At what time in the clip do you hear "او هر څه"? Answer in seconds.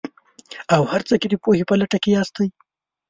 0.75-1.15